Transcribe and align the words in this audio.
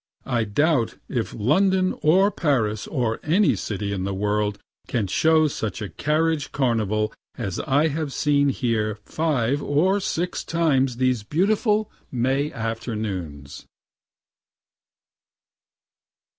I 0.25 0.45
doubt 0.45 0.95
if 1.09 1.31
London 1.35 1.93
or 2.01 2.31
Paris 2.31 2.87
or 2.87 3.19
any 3.21 3.55
city 3.55 3.91
in 3.91 4.03
the 4.03 4.15
world 4.15 4.57
can 4.87 5.05
show 5.05 5.47
such 5.47 5.79
a 5.79 5.89
carriage 5.89 6.51
carnival 6.51 7.13
as 7.37 7.59
I 7.59 7.89
have 7.89 8.11
seen 8.11 8.49
here 8.49 8.97
five 9.05 9.61
or 9.61 9.99
six 9.99 10.43
times 10.43 10.97
these 10.97 11.21
beautiful 11.21 11.91
May 12.11 12.51
afternoons. 12.51 13.67